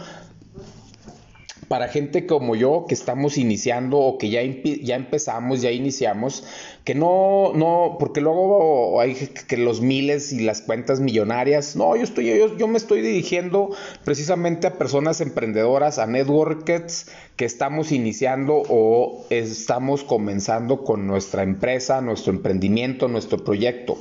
para 1.69 1.89
gente 1.89 2.27
como 2.27 2.55
yo 2.55 2.87
que 2.89 2.95
estamos 2.95 3.39
iniciando 3.39 3.99
o 3.99 4.19
que 4.19 4.31
ya, 4.31 4.41
ya 4.43 4.97
empezamos, 4.97 5.63
ya 5.63 5.71
iniciamos, 5.71 6.45
que 6.85 6.95
no, 6.95 7.53
no, 7.55 7.97
porque 7.99 8.21
luego 8.21 9.01
hay 9.01 9.15
que 9.15 9.57
los 9.57 9.81
miles 9.81 10.33
y 10.33 10.41
las 10.41 10.63
cuentas 10.63 11.01
millonarias, 11.01 11.75
no, 11.75 11.97
yo 11.97 12.05
estoy, 12.05 12.27
yo, 12.27 12.57
yo 12.57 12.69
me 12.69 12.79
estoy 12.79 13.01
dirigiendo 13.01 13.71
precisamente 14.05 14.67
a 14.69 14.79
personas 14.79 15.21
emprendedoras, 15.21 15.99
a 15.99 16.07
networkers 16.07 17.09
que 17.37 17.45
estamos 17.45 17.93
iniciando 17.93 18.63
o 18.69 19.25
estamos 19.31 20.05
comenzando 20.05 20.85
con 20.85 21.07
nuestra 21.07 21.43
empresa, 21.43 22.01
nuestro 22.01 22.33
emprendimiento, 22.33 23.09
nuestro 23.09 23.39
proyecto. 23.39 23.99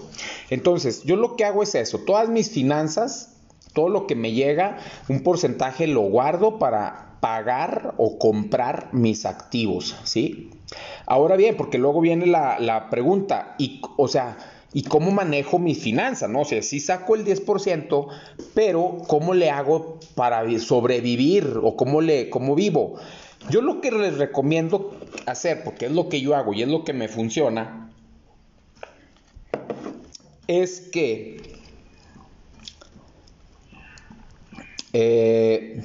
Entonces, 0.50 1.04
yo 1.04 1.16
lo 1.16 1.36
que 1.36 1.46
hago 1.46 1.64
es 1.64 1.76
eso, 1.76 2.00
todas 2.00 2.30
mis 2.30 2.52
finanzas, 2.52 3.32
todo 3.74 3.90
lo 3.90 4.08
que 4.08 4.16
me 4.16 4.32
llega, 4.32 4.78
un 5.10 5.22
porcentaje 5.22 5.86
lo 5.86 6.02
guardo 6.02 6.60
para 6.60 7.05
pagar 7.20 7.96
o 7.98 8.18
comprar 8.18 8.90
mis 8.94 9.26
activos, 9.26 9.96
¿sí? 10.04 10.50
Ahora 11.06 11.36
bien, 11.36 11.56
porque 11.58 11.78
luego 11.78 12.02
viene 12.02 12.26
la, 12.26 12.88
pregunta, 12.90 13.56
y, 13.58 13.82
o 13.98 14.08
sea, 14.08 14.38
¿y 14.74 14.84
cómo 14.84 15.12
manejo 15.12 15.60
mi 15.60 15.76
finanza? 15.76 16.28
No 16.28 16.42
o 16.42 16.46
sea, 16.46 16.62
sí 16.62 16.80
saco 16.80 17.16
el 17.16 17.26
10%, 17.26 18.08
pero 18.54 18.98
¿cómo 19.08 19.34
le 19.34 19.50
hago 19.50 20.00
para 20.16 20.44
sobrevivir 20.60 21.60
o 21.62 21.76
cómo, 21.76 22.02
le, 22.02 22.30
cómo 22.30 22.56
vivo? 22.56 22.96
Yo 23.50 23.62
lo 23.62 23.82
que 23.82 23.92
les 23.92 24.18
recomiendo 24.18 24.96
hacer, 25.28 25.64
porque 25.64 25.86
es 25.86 25.92
lo 25.92 26.10
que 26.10 26.22
yo 26.22 26.36
hago 26.36 26.54
y 26.54 26.64
es 26.64 26.68
lo 26.68 26.84
que 26.84 26.94
me 26.94 27.08
funciona, 27.08 27.92
es 30.48 30.80
que 30.80 31.38
eh, 34.94 35.82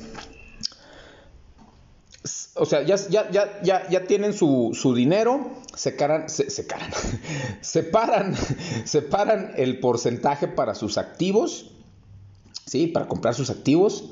o 2.54 2.66
sea, 2.66 2.83
ya, 2.83 2.97
ya, 3.09 3.30
ya, 3.30 3.88
ya, 3.88 4.04
tienen 4.07 4.33
su, 4.33 4.92
dinero, 4.95 5.50
se 5.75 5.95
caran, 5.95 6.28
se, 6.28 6.50
separan, 7.61 8.35
separan 8.85 9.52
el 9.57 9.78
porcentaje 9.78 10.49
para 10.49 10.75
sus 10.75 10.99
activos, 10.99 11.71
¿sí? 12.66 12.88
Para 12.88 13.07
comprar 13.07 13.35
sus 13.35 13.50
activos. 13.50 14.11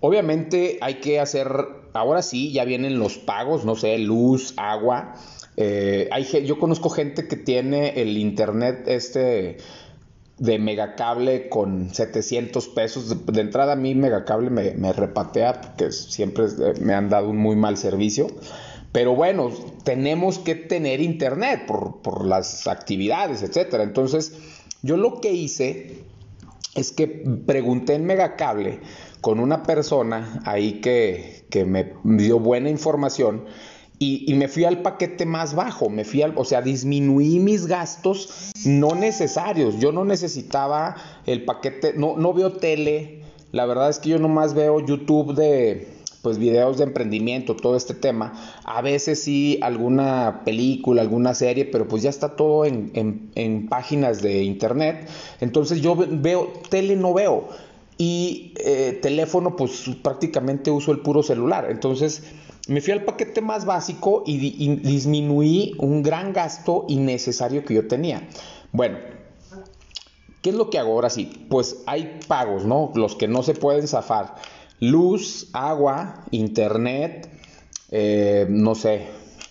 Obviamente 0.00 0.78
hay 0.80 0.96
que 0.96 1.20
hacer, 1.20 1.48
ahora 1.92 2.22
sí, 2.22 2.52
ya 2.52 2.64
vienen 2.64 2.98
los 2.98 3.16
pagos, 3.16 3.64
no 3.64 3.76
sé, 3.76 3.96
luz, 3.98 4.54
agua. 4.56 5.14
Eh, 5.56 6.08
hay, 6.12 6.24
yo 6.44 6.58
conozco 6.58 6.90
gente 6.90 7.28
que 7.28 7.36
tiene 7.36 8.00
el 8.00 8.18
internet 8.18 8.84
este 8.88 9.58
de 10.38 10.58
megacable 10.58 11.48
con 11.48 11.94
700 11.94 12.68
pesos. 12.68 13.26
De, 13.26 13.40
entrada 13.40 13.72
a 13.72 13.76
mí 13.76 13.94
megacable 13.94 14.50
me, 14.50 14.72
me 14.72 14.92
repatea 14.92 15.60
porque 15.60 15.92
siempre 15.92 16.46
me 16.80 16.94
han 16.94 17.08
dado 17.08 17.30
un 17.30 17.38
muy 17.38 17.56
mal 17.56 17.76
servicio. 17.76 18.28
Pero 18.92 19.14
bueno, 19.14 19.50
tenemos 19.84 20.38
que 20.38 20.54
tener 20.54 21.00
internet 21.00 21.66
por, 21.66 22.00
por 22.00 22.24
las 22.24 22.66
actividades, 22.66 23.42
etcétera. 23.42 23.82
Entonces, 23.82 24.32
yo 24.82 24.96
lo 24.96 25.20
que 25.20 25.32
hice 25.32 26.04
es 26.74 26.92
que 26.92 27.06
pregunté 27.46 27.94
en 27.94 28.04
Megacable 28.04 28.80
con 29.20 29.40
una 29.40 29.62
persona 29.62 30.40
ahí 30.44 30.80
que, 30.80 31.44
que 31.50 31.64
me 31.64 31.94
dio 32.04 32.38
buena 32.38 32.70
información 32.70 33.44
y, 33.98 34.34
me 34.34 34.48
fui 34.48 34.64
al 34.64 34.82
paquete 34.82 35.24
más 35.24 35.54
bajo, 35.54 35.88
me 35.88 36.04
fui 36.04 36.20
al, 36.20 36.34
o 36.36 36.44
sea, 36.44 36.60
disminuí 36.60 37.38
mis 37.38 37.66
gastos 37.66 38.52
no 38.66 38.94
necesarios. 38.94 39.78
Yo 39.78 39.90
no 39.90 40.04
necesitaba 40.04 40.96
el 41.24 41.44
paquete, 41.44 41.94
no, 41.96 42.16
no 42.16 42.34
veo 42.34 42.52
tele. 42.52 43.22
La 43.52 43.64
verdad 43.64 43.88
es 43.88 43.98
que 43.98 44.10
yo 44.10 44.18
nomás 44.18 44.52
veo 44.52 44.84
YouTube 44.84 45.34
de 45.34 45.88
pues 46.20 46.38
videos 46.38 46.76
de 46.78 46.84
emprendimiento, 46.84 47.54
todo 47.54 47.76
este 47.76 47.94
tema. 47.94 48.34
A 48.64 48.82
veces 48.82 49.22
sí 49.22 49.60
alguna 49.62 50.42
película, 50.44 51.00
alguna 51.00 51.34
serie, 51.34 51.64
pero 51.64 51.86
pues 51.86 52.02
ya 52.02 52.10
está 52.10 52.34
todo 52.34 52.64
en, 52.64 52.90
en, 53.34 53.68
páginas 53.68 54.20
de 54.20 54.42
internet. 54.42 55.08
Entonces 55.40 55.80
yo 55.80 55.94
veo, 55.96 56.52
tele 56.68 56.96
no 56.96 57.14
veo. 57.14 57.48
Y 57.96 58.52
eh, 58.58 58.98
teléfono, 59.00 59.56
pues 59.56 59.88
prácticamente 60.02 60.70
uso 60.70 60.90
el 60.90 60.98
puro 60.98 61.22
celular. 61.22 61.68
Entonces 61.70 62.24
me 62.66 62.80
fui 62.80 62.92
al 62.92 63.04
paquete 63.04 63.40
más 63.40 63.64
básico 63.64 64.22
y, 64.26 64.76
disminuí 64.76 65.74
un 65.78 66.02
gran 66.02 66.32
gasto 66.32 66.84
innecesario 66.88 67.64
que 67.64 67.74
yo 67.74 67.86
tenía. 67.86 68.28
Bueno, 68.72 68.98
¿qué 70.42 70.50
es 70.50 70.56
lo 70.56 70.68
que 70.70 70.78
hago 70.78 70.92
ahora 70.92 71.10
sí? 71.10 71.46
Pues 71.48 71.82
hay 71.86 72.20
pagos, 72.26 72.64
¿no? 72.64 72.92
Los 72.94 73.14
que 73.14 73.28
no 73.28 73.42
se 73.42 73.54
pueden 73.54 73.86
zafar. 73.86 74.34
Luz, 74.80 75.48
agua, 75.52 76.24
internet, 76.30 77.30
eh, 77.90 78.46
no 78.48 78.74
sé 78.74 79.06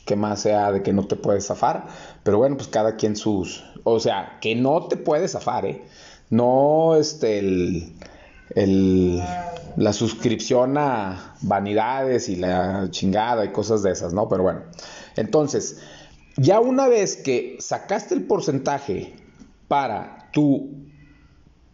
qué 0.05 0.15
más 0.15 0.41
sea 0.41 0.72
de 0.72 0.84
que 0.84 0.93
no 0.93 1.07
te 1.07 1.15
puedes 1.15 1.48
zafar, 1.48 1.88
pero 2.24 2.38
bueno, 2.38 2.57
pues 2.57 2.67
cada 2.67 2.95
quien 2.95 3.15
sus... 3.15 3.63
O 3.84 4.00
sea, 4.00 4.38
que 4.41 4.55
no 4.55 4.88
te 4.88 4.98
puedes 4.98 5.31
zafar, 5.31 5.65
¿eh? 5.65 5.84
No, 6.29 6.95
este, 6.95 7.39
el 7.39 7.93
la 8.53 9.93
suscripción 9.93 10.77
a 10.77 11.35
vanidades 11.41 12.29
y 12.29 12.35
la 12.35 12.87
chingada 12.91 13.45
y 13.45 13.51
cosas 13.51 13.83
de 13.83 13.91
esas, 13.91 14.13
¿no? 14.13 14.27
Pero 14.29 14.43
bueno, 14.43 14.61
entonces, 15.15 15.79
ya 16.37 16.59
una 16.59 16.87
vez 16.87 17.17
que 17.17 17.57
sacaste 17.59 18.13
el 18.13 18.23
porcentaje 18.23 19.15
para 19.67 20.29
tu 20.31 20.85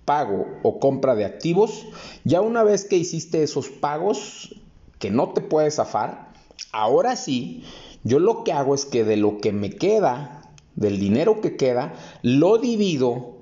pago 0.05 0.47
o 0.63 0.79
compra 0.79 1.15
de 1.15 1.25
activos, 1.25 1.85
ya 2.23 2.41
una 2.41 2.63
vez 2.63 2.85
que 2.85 2.97
hiciste 2.97 3.43
esos 3.43 3.69
pagos 3.69 4.55
que 4.99 5.11
no 5.11 5.33
te 5.33 5.41
puedes 5.41 5.75
zafar, 5.75 6.31
ahora 6.71 7.15
sí, 7.15 7.63
yo 8.03 8.19
lo 8.19 8.43
que 8.43 8.53
hago 8.53 8.75
es 8.75 8.85
que 8.85 9.03
de 9.03 9.17
lo 9.17 9.39
que 9.39 9.51
me 9.51 9.71
queda, 9.71 10.41
del 10.75 10.99
dinero 10.99 11.41
que 11.41 11.55
queda, 11.55 11.93
lo 12.21 12.57
divido 12.57 13.37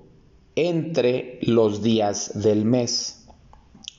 entre 0.56 1.40
los 1.42 1.82
días 1.82 2.32
del 2.42 2.66
mes. 2.66 3.19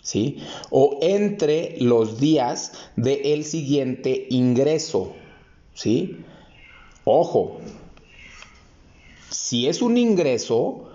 ¿Sí? 0.03 0.39
O 0.71 0.99
entre 1.03 1.77
los 1.81 2.21
días 2.21 2.73
del 2.97 3.45
siguiente 3.45 4.27
ingreso, 4.31 5.15
¿sí? 5.75 6.19
Ojo, 7.05 7.59
si 9.31 9.69
es 9.69 9.83
un 9.83 9.97
ingreso, 9.97 10.89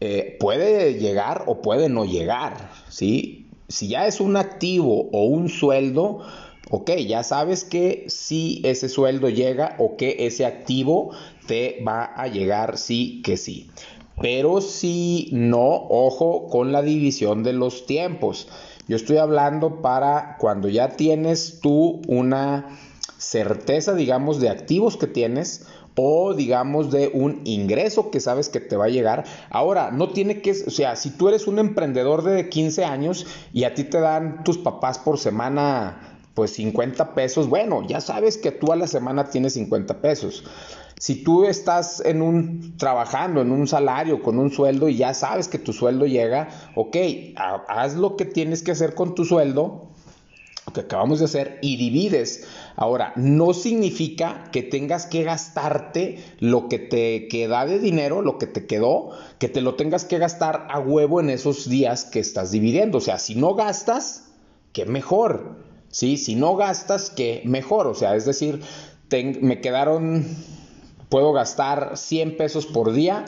eh, 0.00 0.36
puede 0.38 0.98
llegar 0.98 1.44
o 1.46 1.62
puede 1.62 1.88
no 1.88 2.04
llegar, 2.04 2.70
¿sí? 2.88 3.46
Si 3.68 3.88
ya 3.88 4.06
es 4.06 4.20
un 4.20 4.36
activo 4.36 5.08
o 5.12 5.24
un 5.24 5.48
sueldo, 5.48 6.20
ok, 6.70 6.90
ya 7.06 7.22
sabes 7.22 7.64
que 7.64 8.04
si 8.08 8.60
ese 8.64 8.88
sueldo 8.88 9.28
llega 9.28 9.76
o 9.78 9.96
que 9.96 10.26
ese 10.26 10.44
activo 10.44 11.12
te 11.46 11.82
va 11.86 12.04
a 12.04 12.26
llegar 12.28 12.78
sí 12.78 13.22
que 13.24 13.36
sí. 13.36 13.70
Pero 14.20 14.60
si 14.60 15.28
no, 15.32 15.86
ojo 15.88 16.48
con 16.48 16.72
la 16.72 16.82
división 16.82 17.42
de 17.42 17.52
los 17.52 17.86
tiempos. 17.86 18.48
Yo 18.88 18.96
estoy 18.96 19.18
hablando 19.18 19.82
para 19.82 20.36
cuando 20.38 20.68
ya 20.68 20.90
tienes 20.90 21.60
tú 21.60 22.00
una 22.06 22.78
certeza, 23.18 23.94
digamos, 23.94 24.40
de 24.40 24.48
activos 24.48 24.96
que 24.96 25.06
tienes 25.06 25.66
o 25.96 26.34
digamos 26.34 26.90
de 26.90 27.10
un 27.12 27.40
ingreso 27.44 28.10
que 28.10 28.20
sabes 28.20 28.48
que 28.48 28.60
te 28.60 28.76
va 28.76 28.84
a 28.84 28.90
llegar. 28.90 29.24
Ahora, 29.50 29.90
no 29.90 30.10
tiene 30.10 30.42
que, 30.42 30.50
o 30.50 30.70
sea, 30.70 30.94
si 30.94 31.10
tú 31.10 31.28
eres 31.28 31.46
un 31.46 31.58
emprendedor 31.58 32.22
de 32.22 32.48
15 32.48 32.84
años 32.84 33.26
y 33.52 33.64
a 33.64 33.74
ti 33.74 33.84
te 33.84 33.98
dan 33.98 34.44
tus 34.44 34.58
papás 34.58 34.98
por 34.98 35.18
semana 35.18 36.18
pues 36.34 36.52
50 36.52 37.14
pesos, 37.14 37.48
bueno, 37.48 37.82
ya 37.88 38.02
sabes 38.02 38.36
que 38.36 38.52
tú 38.52 38.70
a 38.70 38.76
la 38.76 38.86
semana 38.86 39.30
tienes 39.30 39.54
50 39.54 40.02
pesos. 40.02 40.44
Si 40.98 41.22
tú 41.22 41.44
estás 41.44 42.00
en 42.00 42.22
un 42.22 42.78
trabajando 42.78 43.42
en 43.42 43.52
un 43.52 43.68
salario 43.68 44.22
con 44.22 44.38
un 44.38 44.50
sueldo 44.50 44.88
y 44.88 44.96
ya 44.96 45.12
sabes 45.12 45.46
que 45.46 45.58
tu 45.58 45.74
sueldo 45.74 46.06
llega, 46.06 46.48
ok, 46.74 46.96
haz 47.36 47.96
lo 47.96 48.16
que 48.16 48.24
tienes 48.24 48.62
que 48.62 48.72
hacer 48.72 48.94
con 48.94 49.14
tu 49.14 49.26
sueldo, 49.26 49.90
lo 50.66 50.72
que 50.72 50.80
acabamos 50.80 51.18
de 51.18 51.26
hacer, 51.26 51.58
y 51.60 51.76
divides. 51.76 52.48
Ahora, 52.76 53.12
no 53.14 53.52
significa 53.52 54.44
que 54.52 54.62
tengas 54.62 55.04
que 55.04 55.22
gastarte 55.22 56.18
lo 56.40 56.68
que 56.68 56.78
te 56.78 57.28
queda 57.28 57.66
de 57.66 57.78
dinero, 57.78 58.22
lo 58.22 58.38
que 58.38 58.46
te 58.46 58.66
quedó, 58.66 59.10
que 59.38 59.50
te 59.50 59.60
lo 59.60 59.74
tengas 59.74 60.06
que 60.06 60.16
gastar 60.16 60.66
a 60.70 60.78
huevo 60.78 61.20
en 61.20 61.28
esos 61.28 61.68
días 61.68 62.06
que 62.06 62.20
estás 62.20 62.52
dividiendo. 62.52 62.98
O 62.98 63.02
sea, 63.02 63.18
si 63.18 63.34
no 63.34 63.54
gastas, 63.54 64.30
qué 64.72 64.86
mejor. 64.86 65.56
¿Sí? 65.90 66.16
Si 66.16 66.34
no 66.36 66.56
gastas, 66.56 67.10
qué 67.10 67.42
mejor. 67.44 67.86
O 67.86 67.94
sea, 67.94 68.16
es 68.16 68.24
decir, 68.24 68.62
me 69.40 69.60
quedaron 69.60 70.26
puedo 71.08 71.32
gastar 71.32 71.96
100 71.96 72.36
pesos 72.36 72.66
por 72.66 72.92
día, 72.92 73.24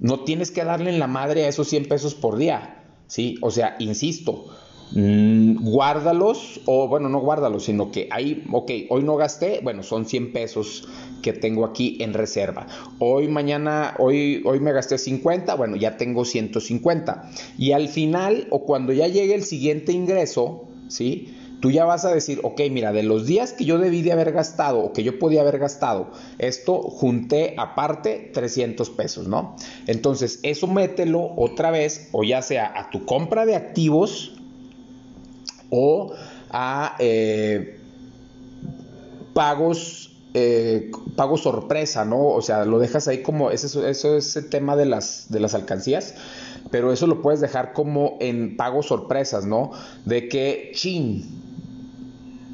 no 0.00 0.20
tienes 0.20 0.50
que 0.50 0.64
darle 0.64 0.90
en 0.90 0.98
la 0.98 1.06
madre 1.06 1.44
a 1.44 1.48
esos 1.48 1.68
100 1.68 1.86
pesos 1.86 2.14
por 2.14 2.36
día, 2.36 2.82
¿sí? 3.06 3.36
O 3.40 3.50
sea, 3.50 3.76
insisto, 3.78 4.46
mm, 4.92 5.64
guárdalos, 5.70 6.60
o 6.66 6.88
bueno, 6.88 7.08
no 7.08 7.20
guárdalos, 7.20 7.64
sino 7.64 7.90
que 7.92 8.08
ahí, 8.10 8.44
ok, 8.50 8.70
hoy 8.90 9.02
no 9.04 9.16
gasté, 9.16 9.60
bueno, 9.62 9.82
son 9.82 10.06
100 10.06 10.32
pesos 10.32 10.88
que 11.22 11.32
tengo 11.32 11.64
aquí 11.64 11.98
en 12.00 12.14
reserva. 12.14 12.66
Hoy, 12.98 13.28
mañana, 13.28 13.94
hoy, 13.98 14.42
hoy 14.44 14.58
me 14.58 14.72
gasté 14.72 14.98
50, 14.98 15.54
bueno, 15.54 15.76
ya 15.76 15.96
tengo 15.96 16.24
150. 16.24 17.30
Y 17.56 17.72
al 17.72 17.88
final, 17.88 18.48
o 18.50 18.64
cuando 18.64 18.92
ya 18.92 19.06
llegue 19.06 19.34
el 19.34 19.44
siguiente 19.44 19.92
ingreso, 19.92 20.68
¿sí? 20.88 21.32
Tú 21.62 21.70
ya 21.70 21.84
vas 21.84 22.04
a 22.04 22.12
decir, 22.12 22.40
ok, 22.42 22.60
mira, 22.72 22.92
de 22.92 23.04
los 23.04 23.24
días 23.24 23.52
que 23.52 23.64
yo 23.64 23.78
debí 23.78 24.02
de 24.02 24.10
haber 24.10 24.32
gastado 24.32 24.80
o 24.80 24.92
que 24.92 25.04
yo 25.04 25.20
podía 25.20 25.42
haber 25.42 25.60
gastado, 25.60 26.08
esto 26.38 26.82
junté 26.82 27.54
aparte 27.56 28.32
300 28.34 28.90
pesos, 28.90 29.28
¿no? 29.28 29.54
Entonces, 29.86 30.40
eso 30.42 30.66
mételo 30.66 31.30
otra 31.36 31.70
vez, 31.70 32.08
o 32.10 32.24
ya 32.24 32.42
sea 32.42 32.72
a 32.76 32.90
tu 32.90 33.06
compra 33.06 33.46
de 33.46 33.54
activos 33.54 34.34
o 35.70 36.12
a 36.50 36.96
eh, 36.98 37.78
pagos. 39.32 40.08
Eh, 40.34 40.90
pago 41.14 41.36
sorpresa, 41.36 42.06
¿no? 42.06 42.28
O 42.28 42.40
sea, 42.40 42.64
lo 42.64 42.78
dejas 42.78 43.06
ahí 43.06 43.20
como, 43.20 43.50
eso, 43.50 43.86
es 43.86 44.36
el 44.36 44.48
tema 44.48 44.76
de 44.76 44.86
las, 44.86 45.26
de 45.28 45.40
las 45.40 45.52
alcancías, 45.52 46.14
pero 46.70 46.90
eso 46.90 47.06
lo 47.06 47.20
puedes 47.20 47.42
dejar 47.42 47.74
como 47.74 48.16
en 48.18 48.56
pagos 48.56 48.86
sorpresas, 48.86 49.44
¿no? 49.44 49.72
De 50.06 50.30
que, 50.30 50.72
chin, 50.74 51.51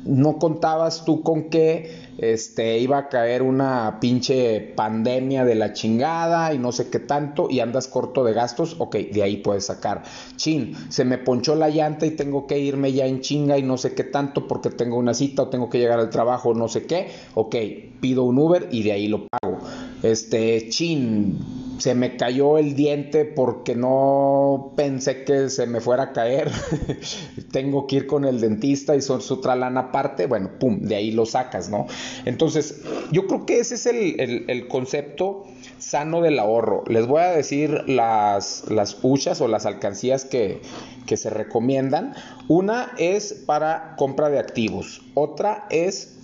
no 0.09 0.39
contabas 0.39 1.05
tú 1.05 1.23
con 1.23 1.51
que 1.51 2.09
este, 2.17 2.79
iba 2.79 2.99
a 2.99 3.09
caer 3.09 3.43
una 3.43 3.99
pinche 4.01 4.61
pandemia 4.75 5.45
de 5.45 5.55
la 5.55 5.75
chingada 5.75 6.53
y 6.55 6.59
no 6.59 6.73
sé 6.73 6.89
qué 6.89 6.99
tanto 6.99 7.49
y 7.51 7.61
andas 7.61 7.89
corto 7.89 8.25
de 8.25 8.33
gastos, 8.33 8.77
ok, 8.79 8.97
de 9.13 9.23
ahí 9.23 9.37
puedes 9.37 9.67
sacar. 9.67 10.03
Chin, 10.37 10.75
se 10.89 11.05
me 11.05 11.19
ponchó 11.19 11.55
la 11.55 11.69
llanta 11.69 12.07
y 12.07 12.13
tengo 12.13 12.47
que 12.47 12.59
irme 12.59 12.93
ya 12.93 13.07
en 13.07 13.21
chinga 13.21 13.59
y 13.59 13.63
no 13.63 13.77
sé 13.77 13.95
qué 13.95 14.05
tanto 14.05 14.49
porque 14.49 14.71
tengo 14.71 14.97
una 14.97 15.13
cita 15.13 15.43
o 15.43 15.49
tengo 15.49 15.69
que 15.69 15.79
llegar 15.79 16.01
al 16.01 16.11
trabajo, 16.11 16.55
no 16.55 16.69
sé 16.69 16.87
qué, 16.87 17.09
ok, 17.35 17.55
pido 18.01 18.25
un 18.25 18.39
Uber 18.39 18.69
y 18.73 18.83
de 18.83 18.93
ahí 18.93 19.09
lo 19.09 19.27
pago. 19.29 19.59
Este, 20.03 20.69
chin, 20.71 21.39
se 21.79 21.95
me 21.95 22.17
cayó 22.17 22.59
el 22.59 22.75
diente 22.75 23.25
porque 23.25 23.75
no 23.75 24.73
pensé 24.77 25.25
que 25.25 25.49
se 25.49 25.67
me 25.67 25.81
fuera 25.81 26.05
a 26.05 26.13
caer. 26.13 26.51
Tengo 27.53 27.87
que 27.87 27.97
ir 27.97 28.07
con 28.07 28.25
el 28.25 28.41
dentista 28.41 28.97
y 28.97 29.01
son 29.01 29.23
su 29.23 29.35
otra 29.35 29.55
lana 29.57 29.81
aparte. 29.81 30.27
Bueno, 30.27 30.51
pum, 30.59 30.81
de 30.81 30.97
ahí 30.97 31.13
lo 31.13 31.25
sacas, 31.25 31.71
¿no? 31.71 31.87
Entonces, 32.25 32.83
yo 33.13 33.27
creo 33.27 33.47
que 33.47 33.61
ese 33.61 33.77
es 33.77 33.87
el, 33.87 34.69
concepto 34.69 35.45
sano 35.79 36.21
del 36.21 36.39
ahorro. 36.39 36.83
Les 36.89 37.07
voy 37.07 37.23
a 37.23 37.31
decir 37.31 37.85
las, 37.87 38.65
las 38.69 38.99
huchas 39.03 39.41
o 39.41 39.49
las 39.49 39.65
alcancías 39.65 40.25
que, 40.25 40.61
que 41.07 41.17
se 41.17 41.31
recomiendan. 41.31 42.15
Una 42.49 42.93
es 42.99 43.33
para 43.33 43.95
compra 43.97 44.29
de 44.31 44.39
activos. 44.39 45.03
Otra 45.15 45.67
es 45.71 46.19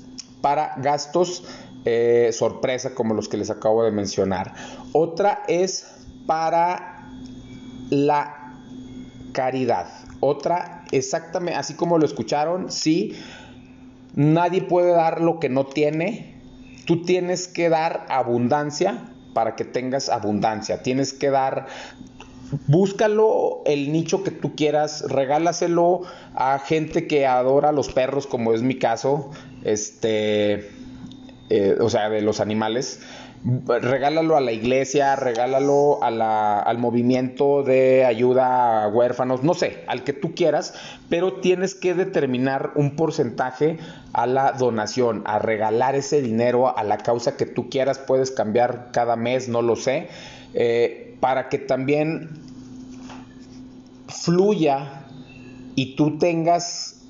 para 0.44 0.74
gastos 0.76 1.44
eh, 1.84 2.30
sorpresa 2.32 2.94
como 2.94 3.14
los 3.14 3.28
que 3.28 3.36
les 3.36 3.50
acabo 3.50 3.84
de 3.84 3.90
mencionar. 3.90 4.54
Otra 4.92 5.42
es 5.48 5.86
para 6.26 7.08
la 7.90 8.54
caridad. 9.32 9.88
Otra, 10.20 10.84
exactamente, 10.92 11.58
así 11.58 11.74
como 11.74 11.98
lo 11.98 12.06
escucharon, 12.06 12.70
sí, 12.70 13.14
nadie 14.14 14.62
puede 14.62 14.92
dar 14.92 15.20
lo 15.20 15.38
que 15.40 15.48
no 15.48 15.66
tiene. 15.66 16.40
Tú 16.86 17.02
tienes 17.02 17.48
que 17.48 17.68
dar 17.68 18.06
abundancia 18.08 19.10
para 19.34 19.56
que 19.56 19.64
tengas 19.64 20.08
abundancia. 20.08 20.82
Tienes 20.82 21.12
que 21.12 21.30
dar 21.30 21.66
búscalo 22.66 23.62
el 23.66 23.92
nicho 23.92 24.22
que 24.22 24.30
tú 24.30 24.54
quieras, 24.54 25.04
regálaselo 25.08 26.02
a 26.34 26.58
gente 26.58 27.06
que 27.06 27.26
adora 27.26 27.72
los 27.72 27.90
perros, 27.92 28.26
como 28.26 28.52
es 28.52 28.62
mi 28.62 28.78
caso. 28.78 29.30
Este, 29.64 30.70
eh, 31.50 31.76
o 31.80 31.90
sea, 31.90 32.08
de 32.08 32.22
los 32.22 32.40
animales, 32.40 33.00
regálalo 33.66 34.36
a 34.36 34.40
la 34.40 34.52
iglesia, 34.52 35.16
regálalo 35.16 36.02
al 36.02 36.78
movimiento 36.78 37.62
de 37.62 38.06
ayuda 38.06 38.84
a 38.84 38.88
huérfanos, 38.88 39.42
no 39.42 39.52
sé, 39.52 39.84
al 39.86 40.02
que 40.02 40.14
tú 40.14 40.34
quieras, 40.34 40.74
pero 41.10 41.34
tienes 41.34 41.74
que 41.74 41.94
determinar 41.94 42.72
un 42.74 42.96
porcentaje 42.96 43.78
a 44.14 44.26
la 44.26 44.52
donación, 44.52 45.22
a 45.26 45.38
regalar 45.38 45.94
ese 45.94 46.22
dinero 46.22 46.76
a 46.76 46.82
la 46.84 46.96
causa 46.96 47.36
que 47.36 47.44
tú 47.44 47.68
quieras, 47.68 47.98
puedes 47.98 48.30
cambiar 48.30 48.88
cada 48.92 49.16
mes, 49.16 49.48
no 49.48 49.60
lo 49.60 49.76
sé, 49.76 50.08
eh, 50.54 51.16
para 51.20 51.50
que 51.50 51.58
también 51.58 52.30
fluya 54.08 55.04
y 55.74 55.96
tú 55.96 56.18
tengas 56.18 57.02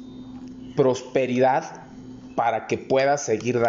prosperidad 0.75 1.85
para 2.35 2.67
que 2.67 2.79
puedas 2.79 3.23
seguir 3.23 3.61
dando 3.61 3.65